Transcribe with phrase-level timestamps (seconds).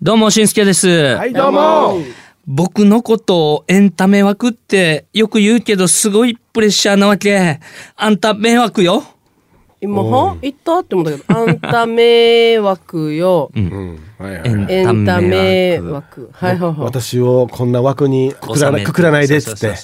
[0.00, 0.88] どうも、しんすけです。
[0.88, 1.98] はい、どうも。
[2.44, 7.60] 僕のことをエンタメ枠ってよく言うけど、すごいプレッシャーなわけ。
[7.94, 9.04] あんた迷惑よ。
[9.80, 10.36] 今は？
[10.42, 10.80] 言った？
[10.80, 13.52] って思ったけど、あんた迷惑よ。
[13.54, 15.92] うん、はいはいエンエンタメ枠。
[15.92, 16.30] 枠。
[16.32, 16.80] はいはいはい。
[16.80, 19.76] 私をこんな枠にくくらなくくらないでっつって。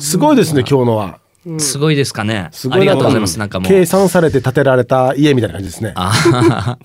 [0.00, 1.20] すごいですね、今日のは。
[1.58, 2.48] すごいですかね。
[2.52, 3.38] すごいなありがとうございます。
[3.38, 3.68] なんかもう。
[3.68, 5.92] 計算されて建てられた家みたいな感じですね。
[5.96, 6.12] あ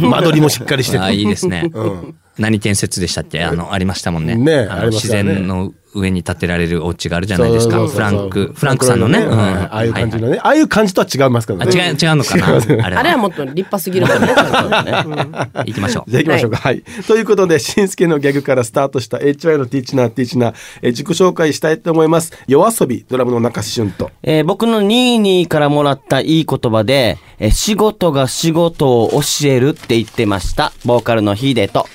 [0.00, 1.14] 間取りもしっかりしてあ、て。
[1.14, 1.62] いいですね。
[1.62, 3.42] ん何建設でしたっけ？
[3.42, 4.34] あの、ありましたもんね。
[4.36, 7.88] ねあのね然の上に建てられるお家があるじゃないですか。
[7.88, 9.20] フランク、フランクさんのね。
[9.20, 10.38] うんはいああいう感じのね。
[10.42, 11.72] ああいう感じとは違いますけどあ、ね。
[11.72, 12.84] 違う、違うのかな？
[12.86, 15.64] あれあれはもっと立派すぎるからねちゃん。
[15.66, 16.10] 行きましょう。
[16.10, 16.58] じゃあ行きましょうか。
[16.58, 16.82] はい。
[17.06, 22.32] ということで、しんすけのギャグからスタートした HY のティーチナーティーチナー、えー自己紹介したいと思います。
[22.46, 24.10] 夜遊び、ドラムの中俊と。
[24.22, 30.72] えー僕のニーニーからもらったいい言葉で、えー仕事が仕事を教えるって言ってました。
[30.84, 31.86] ボーカルのヒデと。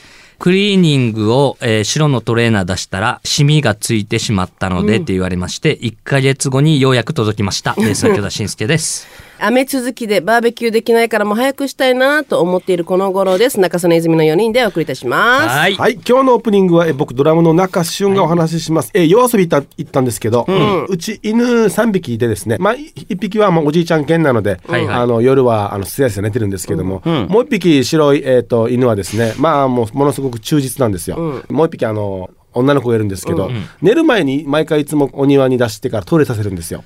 [0.41, 7.75] クリーニングを、えー白のトレーナー出したら、シミがついてしまったのでって言われまして、1ヶ月後にようやく届きました。
[7.75, 9.07] ベースの京田慎介です。
[9.43, 13.59] 雨続きでバーベキューできないからもう早くしたいなと思っているこの頃です。
[13.59, 15.47] 中曽根泉の4人でお送りいたします。
[15.47, 15.73] はい。
[15.75, 18.91] はい、今日のオープニングはえ僕ドラムの中俊がお話しします。
[18.93, 20.45] え夜遊び行った行ったんですけど、
[20.87, 31.43] うち犬3匹でですね、まあい一匹はまあおじいちゃん犬なので、はいはいあの夜はあのすやすや寝てるんですけども、もう一匹白いえっ、と犬はですね、まあもうものすごく忠実なんですよ。
[31.49, 33.49] もう一匹あの女の子がいるんですけど、
[33.81, 36.83] 寝る前に毎回いつもお庭に出してからトイレさせるんですよ。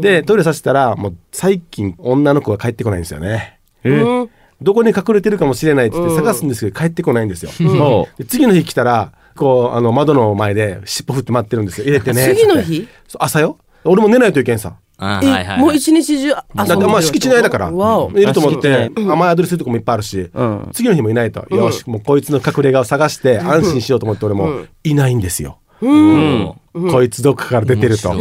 [0.00, 3.58] でトイレさせたらもう最近女の子が帰ってこないんですよね。
[3.84, 4.30] うん。
[4.60, 7.50] どこに隠れてるかもしれないって言って探すんですけど帰ってこないんですよ。
[7.50, 11.84] そで次の日来たらこうあの窓の前で尻尾振って待ってるんですよ。
[11.84, 12.34] 入れてね。
[12.34, 12.88] 次の日？
[13.18, 13.58] 朝よ。
[13.84, 14.76] 俺も寝ないといけんさ
[15.22, 15.78] え、あはいはい、もうはい。
[15.78, 17.68] 一日中遊んでだってまあ敷地内だから。
[17.68, 20.68] いると思っあて敷雨宿りするとこもいっぱいあるし、ん。
[20.72, 28.12] 次の日もいないと、よしもうこいつの隠れ家を探して安心しようと思って俺もいないんですよ、うんこいつどっかから出てると。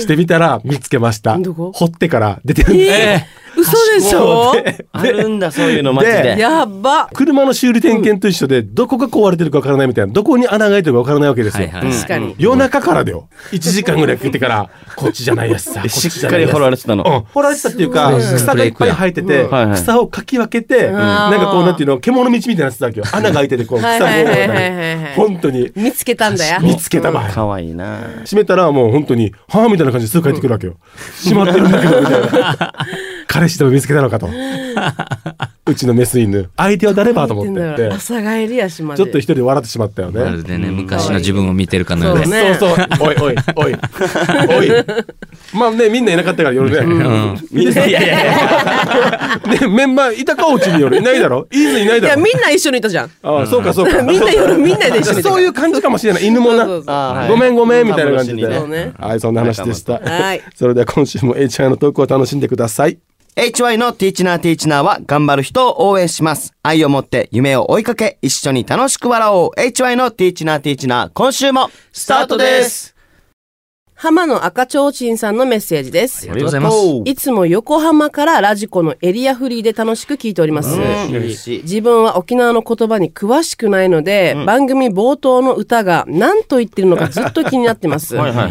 [0.00, 1.38] してみたら見つけました。
[1.38, 4.54] どこ掘ってから出てるんです、えー、嘘でしょ？
[4.92, 6.34] あるんだ、そういうのマジで。
[6.34, 6.42] で。
[6.42, 7.08] やば。
[7.12, 12.34] 車の修理点検と一緒でどこが壊れてるかわからないみたいなどこに穴が開いてるかわからないわけですよ、はいはい確かに。
[12.38, 13.28] 夜中からだよ。
[13.52, 17.04] 1時間ぐらいかけてからこっちじゃないやつさ しっかり掘られてたの。
[17.04, 18.18] うん、掘られてたっていうか、う。
[18.18, 18.20] ん。
[18.20, 19.74] 草がいっぱい生えてて、うん。
[19.74, 21.76] 草をかき分けて、なんかこうなん。
[21.76, 26.60] ていうの獣道みたいなやつだけど穴が開いててこう草はいがはいはいはいはい本当に見つけたんだよ。
[26.60, 27.91] 見つけた場合かわいいな。
[28.24, 30.76] 閉めたらもう本当に「はあ」みたいな感じですぐ帰ってくるわけよ。
[31.24, 32.72] 閉まってるんだけどみたいな
[33.32, 34.28] 彼氏でも見つけたのかと
[35.64, 39.02] うちのメス犬相手は誰ばと思ってて朝帰りやしまで。
[39.02, 42.24] ちょっと一人で笑ってしまったよねまるでね、昔の自分を見てるかのようで。
[42.24, 42.86] そうねそうそう。
[43.08, 43.74] おいおいおい
[44.58, 44.70] おい。
[45.54, 46.78] まあねみんないなかったから夜ね。
[46.78, 47.36] うん。
[47.52, 49.40] みんないやいやいや。
[49.60, 51.46] ねメンバーいたかおうちに夜いないだろ？
[51.52, 52.22] いいずいないいや、だろ。
[52.22, 53.10] みんな一緒にいたじゃん。
[53.22, 54.02] ああそうかそうか。
[54.02, 55.30] みんな夜、みんなで一緒にいた。
[55.30, 56.26] そういう感じかもしれない。
[56.26, 56.64] 犬もな。
[56.64, 58.46] そうそうそうあーはいごめんごめんみたいな感じで。
[58.46, 60.00] はいそんな話でした。
[60.00, 62.98] はいそれでは今週も HI のトークを楽しんでください。
[63.34, 66.52] HY のティーチナーティーチナーは頑張る人を応援します。
[66.62, 69.58] 愛を持って夢を追いかけ、一緒に楽しく笑おう。
[69.58, 72.94] HY のティーチナーティーチナー、今週もスタートです。
[73.94, 76.34] 浜野赤ちょうちんさんのメッセージですあり。
[76.34, 76.76] がとうございます。
[77.06, 80.78] いつも横浜からラジコのエリアフリーで楽しく聞いております。
[80.78, 81.62] 嬉しい。
[81.62, 88.14] 自分は沖縄の言葉に詳しくないので、番組冒頭の歌が何と言ってるのかずっと気になってます。
[88.16, 88.50] はいはい。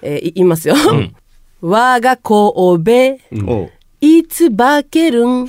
[0.00, 0.76] えーい言いますよ。
[1.60, 3.70] 我が神戸、おう
[4.04, 5.48] いつ化けるん、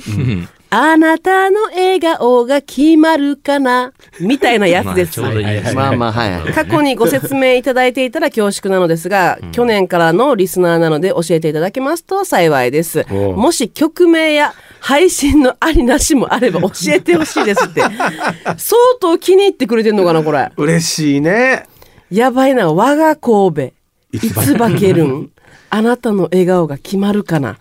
[0.70, 5.20] あなたの笑顔が決まるかな、みたいなやつです。
[5.20, 5.74] まあちょうどいいですね。
[5.74, 6.52] まあまあ、はいはい。
[6.52, 13.04] 過去にご説明いただいていたら恐縮なのですが、去年からのリスナーなので教えていただけますと幸いです。
[13.12, 17.82] もし曲名や配信のありなしもあれば教えてほしいですって。
[18.56, 20.50] 相当気に入ってくれてんのかな、これ。
[20.56, 21.64] 嬉しいね。
[22.10, 23.72] やばいな、我が神戸。
[24.12, 25.30] いつ化けるん？
[25.70, 27.58] あなたの笑顔が決まるかな。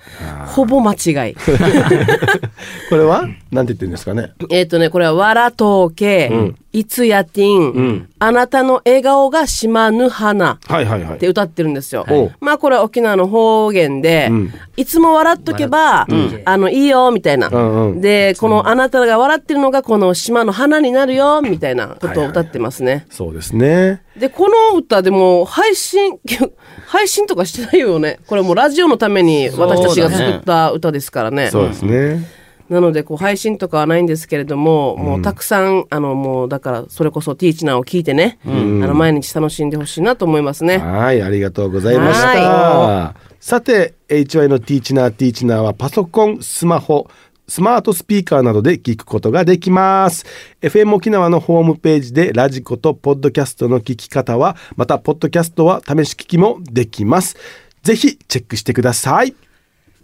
[0.48, 1.36] ほぼ間違い。
[2.90, 3.28] これは？
[3.52, 4.32] なんて言ってるんですかね。
[4.50, 6.32] えっとね、これは、わらとうけ、
[6.76, 10.60] いつやてん、んあなたの笑顔がしまぬ花。
[10.68, 11.28] はいはいはいって。
[11.30, 12.06] 歌ってるんですよ。
[12.42, 16.06] まあこれは沖縄の方言で、んいつも笑っとけば、
[16.44, 23.06] あのいいよみたいな、うんうんでこのあなたが笑ってるのがこの島の花になるよみたいなことを歌ってますね。
[23.10, 24.04] そうですね。
[24.18, 26.20] でこの歌でも配信
[26.88, 28.20] 配信とかしてないよね。
[28.28, 31.50] これもうラジオのために私たちが作った歌ですからね。
[31.52, 32.35] そうですね。
[32.70, 40.78] なのでこう配信とかはないんですけれども、もうたくさんあのもうだからそれこそティーチナーを聞いてね、あの毎日楽しんでほしいなと思いますね。
[40.80, 42.28] はい、ありがとうございました。
[42.28, 47.08] はさて、HY のティーチナーティーチナーはパソコン、スマホ、
[47.48, 50.26] スマートスピーカーなどで聞くことができます。
[50.62, 57.38] FM 沖縄のホームページでラジコとポッドキャストの聞き方は、またポッドキャストは試し聞きもできます。
[57.84, 59.36] ぜひチェックしてください。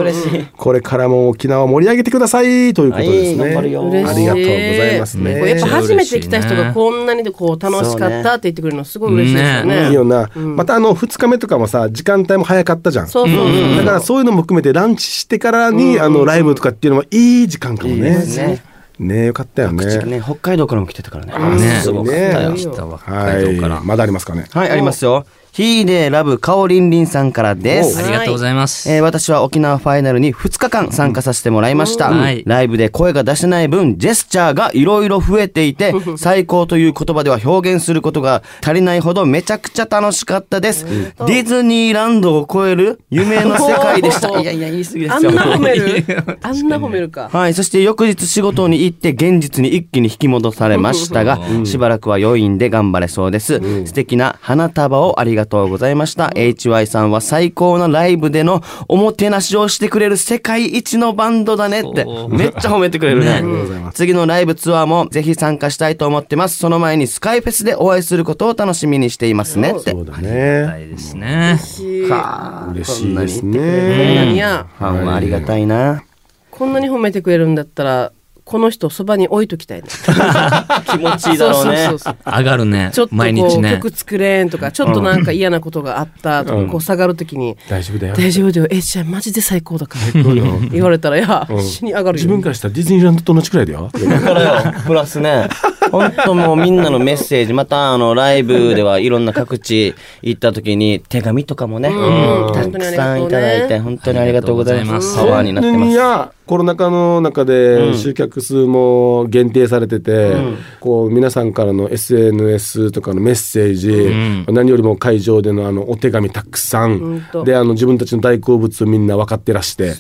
[0.57, 5.49] これからも沖縄を盛り上げてくださいということですね、はいありがとうございますね。
[5.49, 9.87] やっぱ初めて来た人がこんなにでこう楽しかったって言ってくれるのすごい嬉しいですよね。
[9.89, 13.07] いいよな、またあの2日目とかもさ時間帯も早かったじゃん。
[13.07, 17.95] だからそういうのも含めてランチしてからに、あのライブとかっていうのもいい時間かもね。
[17.95, 18.63] いいですね
[18.99, 20.05] ねよかったよね。
[20.05, 21.57] ね、北海道からも来てたからね。
[21.59, 23.81] ねすごかったよはい海道から。
[23.83, 24.47] まだありますかね。
[24.51, 25.25] はい、ありますよ。
[25.57, 27.97] ヒーデーラブカオリンリンさんからです。
[27.97, 28.91] ありがとうございます。
[28.91, 32.19] えー私は沖縄ファイナルに2日間参加させてもらいました、うん。
[32.19, 32.43] はい。
[32.45, 44.39] ライブで声が出せない分ジェスチャーがいろいろ増えていて最高という言葉では表現することが足りないほどめちゃくちゃ楽しかったです、ディズニーランドを超える夢の世界でした。
[44.39, 46.39] いやいや言い過ぎですよあんな褒める？
[46.43, 47.29] あんな褒めるか。
[47.33, 47.55] はい。
[47.55, 53.59] そして翌日仕事に行って現実に一気に引き戻されましたが、しばらくは余韻で頑張れそうです。
[53.87, 56.27] 素敵な花束をありがとうございました。
[56.27, 66.57] HY さんは最高のライブでのおもてなしをしてくれる世界一のバンドだねってめっちゃ褒めてくれるねね 次のライブツアーもぜひ参加したいと思ってます。
[66.57, 69.91] その前にスカイフェスでお会いすることを楽しみにしていますねって。
[69.91, 70.85] そうだはね。
[70.85, 71.57] いですね。
[71.59, 74.25] 嬉しいですこんなね。
[74.33, 76.03] にやファンはありがたいな。
[76.51, 78.11] こんなに褒めてくれるんだったら
[78.47, 79.89] この人そばに置いときたいね。
[80.89, 81.99] 気持ちいいだろうねそう。
[81.99, 83.07] そうそう上がるねちょっ。
[83.07, 83.71] とこ毎日うね。
[83.73, 88.15] 曲作れんとかちょっとなんか嫌なことがあったとかこう下がるときに大丈夫だよ。
[88.15, 90.23] 大丈夫だよえじゃあマジで最高だから
[90.71, 93.89] 言われたらいやうん死に上がるよ自分からしたらディズニーランドと同じくらいだよ。
[93.93, 95.49] だからよ、プラスね、
[95.91, 102.53] 本当もうみんなのメッセージ、またあのライブではいろんな各地行った時に手紙とかもね、うん。
[102.53, 105.15] たくさんいただいて、本当にありがとうございます。
[105.15, 105.91] パワーになってます。
[105.91, 110.33] いやコロナ禍の中で集客数も限定されてて、
[110.79, 117.17] こう皆さんからの SNS とかのメッセージ、何よりも会場でのあのお手紙たくさほん。
[117.17, 119.95] んとであの自分たちの大好物をみんな分かってらして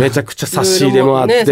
[0.00, 1.44] めちゃくちゃ差し入れもあって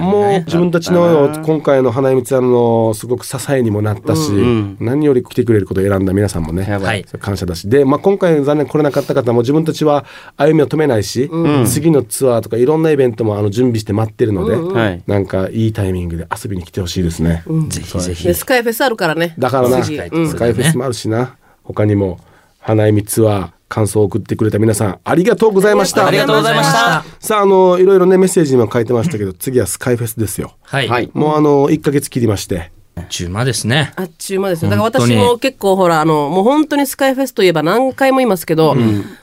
[0.00, 7.04] もう自分たちの今回の花江光さんのすごく支えにもなったし、ん何より来てくれることを選んだ皆さんもねやばい。
[7.06, 7.70] それ感謝だし。
[7.70, 10.04] で、まあ、今回残念来れなかった方も自分たちは
[10.36, 11.30] 歩みを止めないし、
[11.66, 15.02] 次のツアーとかいろんなイベントもあの準備して待ってるので、はい。
[15.06, 18.34] なんかいいタイミングで遊びに来てほしいですね、ぜひぜひで。
[18.34, 19.34] スカイフェスあるからね。
[19.38, 21.36] だからなス次カイうんフェスもあるしな。
[21.62, 22.18] 他にも
[22.58, 27.04] 花江光ツアー感想を送ってくれた皆さんありがとうございましたありがとうございました。
[27.20, 30.88] さああのいろいろねメッセージにも書いてましたけど次はスカイフェスですよはい。
[30.88, 31.10] はい。
[31.14, 32.70] もうあの1ヶ月切りまして
[33.08, 33.92] 中間ですね。
[33.96, 38.76] あっちゅう間ですよだから私も結構ほらあのもう本当にスカイフェスといえば何回も言いますけど、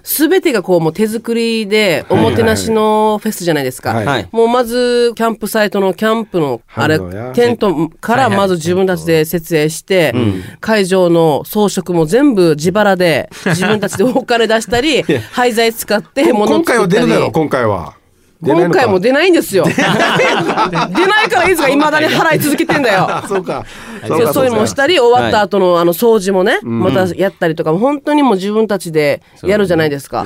[0.04, 4.06] すべてがこうもう手作りでおもてなしのフェスじゃないですか、はい。
[4.06, 4.30] はい。
[4.32, 7.00] もうまずキャンプサイトのキャンプのあれ
[7.34, 10.14] テントからまず自分たちで設営して、
[10.60, 17.08] 会場の装飾も全部自腹で自分たちでお金出したり 廃材使って物今回は作ったり。
[17.08, 18.01] 出るだろう今回は
[18.44, 19.66] 今回も出ないんですよ。
[19.66, 21.42] 出ないか。
[21.42, 23.08] らいつがいまだに払い続けてんだよ。
[23.28, 23.66] そうか。
[24.08, 30.26] そうそういうのもしたり終わった後のあの掃除もね、またやったりとかも本当にもう自分たちでやるじゃないですか、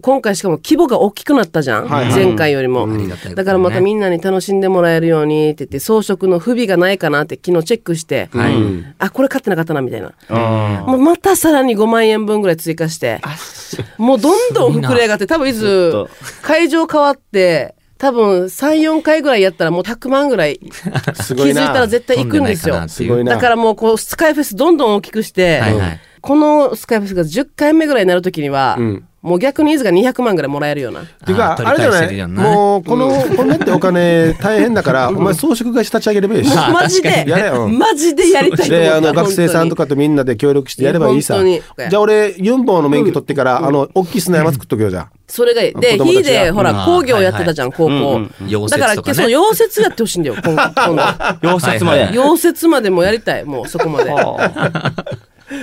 [0.00, 2.06] 今回しかも規模が大きくなったじゃん、はい。
[2.06, 3.34] 前回よりも、りがたいことね。
[3.36, 8.52] だからまたみんなに楽しんでもらえるようにって言って装飾の不備がないかなって昨日チェックして、はい。
[8.98, 10.12] あこれ買ってなかったなみたいな。
[10.28, 13.20] あもうまたさらに5万円分ぐらい追加して
[13.98, 16.08] もうどんどん膨れ上がって多分いつと。
[16.42, 17.51] 会場変わって
[17.98, 22.74] 多分34回ぐらいやったらもう100万ぐらい気づいたら絶対行くんですよ。
[23.24, 29.04] だからもうこうスカイフェスどんどん大きくして、はいはいこのスカイフェスが10回目ぐらいになるときには、ん。
[29.22, 31.02] もう逆にいずが200万ぐらいもらえるような。
[31.02, 32.42] ていうかあれじゃな。
[32.42, 36.52] いもうこのこんなってお金大変だからお前装飾会社立ち上げればいいし。
[36.56, 37.68] あマジでやれよ。
[37.68, 41.36] マジでやりたいであの学生さんとかとみんなで協力してやればいいさ。
[41.40, 45.10] じゃあ俺ユンボの免許取ってからあの大きい砂山作っとけよじゃあ。
[45.28, 45.74] それがいい。
[45.74, 46.06] で子供たちが。
[46.14, 46.64] ヒーでほうん。
[46.64, 47.90] ら工業やってたじゃん高校。
[48.46, 51.02] 溶だからその溶接やってほしいんだよ今 今度。
[51.48, 54.10] 溶接まで、はい溶接までもやりたいもうそこまで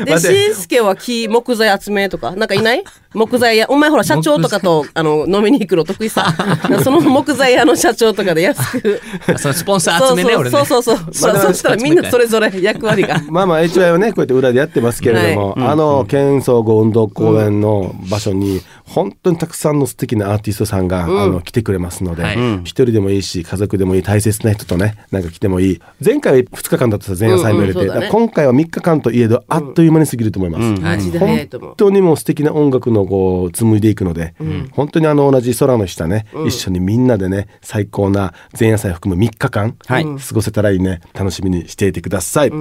[0.06, 2.84] でしんすけは木木材集めとかなんかいない？
[3.14, 3.66] 木材屋。
[3.70, 6.34] お前ほら社長とかとあの飲みに行くの得意さ。
[6.84, 9.02] その木材屋の社長とかで安く。
[9.38, 10.84] そのスポンサー集めね俺ねそうそう。
[10.84, 13.22] そうそうそしたらみんなそれぞれ役割が。
[13.30, 22.38] まあまあ HY はねこうやって裏でやってますけれども、あの県総合運動公園の場所に本当にたくさんの素敵なアーティストさんが、あの来てくれますのではい。
[22.64, 25.82] 一、人でもいいし家族でもいい大切な人とねなんか来てもいい。
[26.04, 28.10] 前回は2日間だったさ前夜祭も入れて、うんうんね。
[28.12, 30.82] 今回は3日間といえどあっという間に過ぎると思います。
[30.82, 34.34] はいマジで早い本当にもう素敵な音楽のこう紡いでいくので、
[34.72, 40.06] 本当にあの同じ空の下ね、一緒にみんなでね最高な前夜祭を含む3日間、はい。
[40.06, 42.52] 過ごせたらいいね楽しみにしていてください、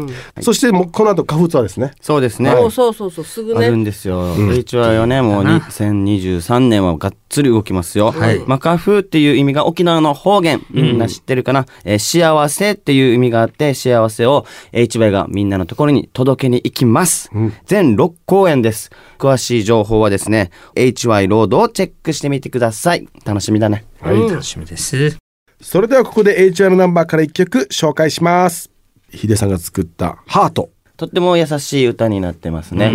[0.41, 1.93] そしてもうこの後花粉ツアーですね。
[2.01, 4.35] そうですね、そうそうそうそうすぐあるんねですよ。
[4.37, 8.15] HY はね、もう2023年はがっつり動きますよ。
[8.47, 17.31] まあ、花風っていう意味が沖縄の方言、みんな知ってるかな、えー幸せっていう意味があって、幸せを HY がみんなのところに届けに行きます。
[17.67, 18.91] 全6公演です。
[19.19, 20.28] 詳しい情報はですね、
[20.75, 23.09] HY ロードをチェックしてみてください。
[23.25, 23.85] 楽しみだね。
[24.01, 25.17] はい、楽しみです。
[25.61, 28.71] それではここで HY のナンバーから1曲紹介します。
[29.11, 30.71] ヒデさんが作ったハート。
[30.97, 32.93] とっても優しい歌になってますね。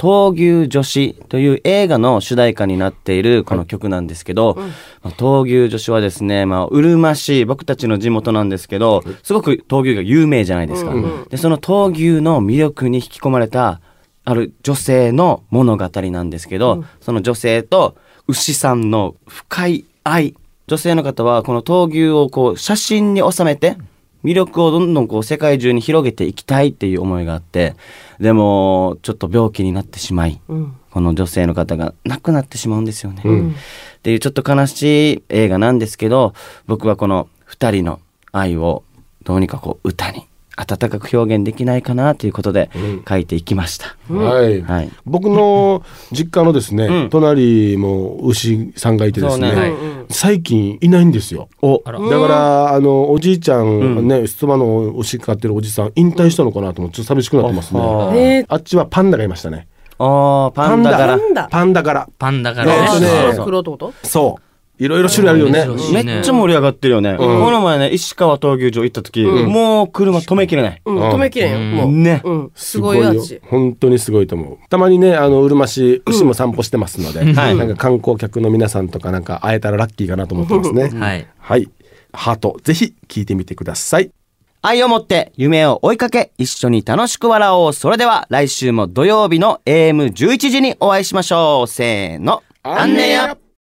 [0.00, 4.54] 闘牛女子という映画の主題歌になっているこの曲なんですけど、
[5.02, 10.94] まあ闘牛女子はですね、まあ、うるま市、僕たちの地元なんですけど、すごく闘牛が有名じゃないですか。
[11.28, 13.82] で、その闘牛の魅力に引き込まれた、
[14.30, 17.96] ある女性の物語なんですけど、その女性と
[18.28, 20.34] 牛さんの深い愛。
[20.68, 23.76] 女性の方はこの闘牛をこう写真に収めて、
[24.22, 27.74] 魅力をどんどんこう世界中に広げていきたいっていう思いがあって
[28.18, 30.40] でもちょっと病気になってしまい、
[30.90, 33.22] この女性の方が亡くなってしまうんですよね。
[33.22, 36.34] っていうちょっと悲しい映画なんですけど
[36.66, 38.84] 僕はこの2人の愛を
[39.24, 40.26] どうにかこう歌に
[40.60, 42.70] 温かく表現できないかなということで
[43.08, 43.96] 書いていきました。
[44.12, 44.90] はい、はい。
[45.06, 47.08] 僕の 実家のですね、うん。
[47.10, 49.60] 隣も牛さんがいてですねね。
[49.60, 49.72] はい。
[50.10, 51.48] 最近いないんですよ。
[51.62, 51.82] お。
[51.84, 51.98] だか
[52.28, 59.66] らあのおじいちゃん、ね妻の牛飼ってるおじさん引退したのかなと思ってちょっと寂しくなってますね、あっちはパンダがいましたね。
[59.98, 61.18] あーパンダから。
[61.18, 61.48] パンダ。
[61.50, 63.08] パンダ柄パンダかえーらとね
[64.02, 64.49] そう
[64.80, 65.66] いろいろ種類あるよね。
[65.92, 67.14] めっちゃ盛り上がってるよね。
[67.18, 70.82] この前ね石川闘牛場行った時、もう車止めきれない。
[70.84, 70.98] うん。
[70.98, 71.92] 止めきれんよもう。
[71.92, 72.22] ね。
[72.24, 72.50] うん。
[72.54, 74.58] すごいあっち本当にすごいと思う。
[74.70, 80.98] たまにねあのうるま市牛も散歩してますので、なんか観光客の皆さんとかなんか会えたらラッキーかなと思ってますね。
[80.98, 81.26] はい。
[81.38, 81.68] はい。
[82.12, 84.10] ハートぜひ聞いてみてください。
[84.62, 87.72] 愛を持って夢を追いかけ一緒に楽しく笑おう。
[87.72, 91.66] それでは来週も土曜日の AM11 時にお会いしましょう。
[91.66, 92.42] せーの。
[92.62, 93.38] あんねや